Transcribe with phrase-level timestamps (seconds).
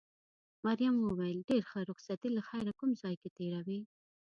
[0.65, 3.79] مريم وویل: ډېر ښه، رخصتي له خیره کوم ځای کې تېروې؟